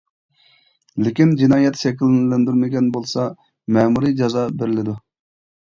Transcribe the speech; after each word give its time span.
لېكىن 1.07 1.33
جىنايەت 1.41 1.77
شەكىللەندۈرمىگەن 1.83 2.87
بولسا، 2.97 3.29
مەمۇرىي 3.79 4.17
جازا 4.23 4.49
بېرىلىدۇ. 4.63 4.99